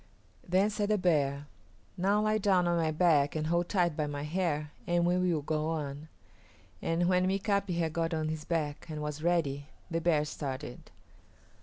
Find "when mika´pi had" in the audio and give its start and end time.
7.07-7.93